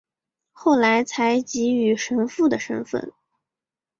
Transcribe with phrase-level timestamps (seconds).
[0.55, 3.13] 最后才给予神父的身分。